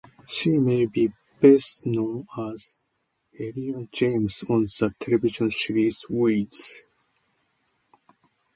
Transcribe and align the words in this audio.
She 0.27 0.57
may 0.57 0.87
be 0.87 1.13
best 1.41 1.85
known 1.85 2.27
as 2.35 2.75
"Heylia 3.39 3.91
James" 3.91 4.43
on 4.49 4.63
the 4.63 4.95
television 4.99 5.51
series 5.51 6.07
"Weeds". 6.09 6.81